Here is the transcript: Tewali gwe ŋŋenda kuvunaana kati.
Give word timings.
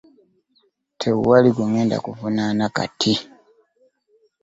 Tewali 0.99 1.49
gwe 1.55 1.65
ŋŋenda 1.69 1.97
kuvunaana 2.05 2.65
kati. 2.75 3.13